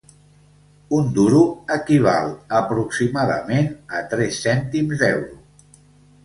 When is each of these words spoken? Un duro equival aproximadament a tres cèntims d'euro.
Un 0.99 1.11
duro 1.17 1.41
equival 1.75 2.31
aproximadament 2.61 3.69
a 4.01 4.03
tres 4.15 4.41
cèntims 4.47 5.05
d'euro. 5.05 5.41